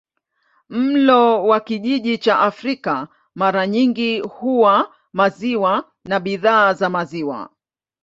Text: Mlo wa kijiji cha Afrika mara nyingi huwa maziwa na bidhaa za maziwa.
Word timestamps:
Mlo 0.69 1.43
wa 1.49 1.59
kijiji 1.59 2.17
cha 2.17 2.39
Afrika 2.39 3.07
mara 3.35 3.67
nyingi 3.67 4.19
huwa 4.19 4.95
maziwa 5.13 5.91
na 6.05 6.19
bidhaa 6.19 6.73
za 6.73 6.89
maziwa. 6.89 7.49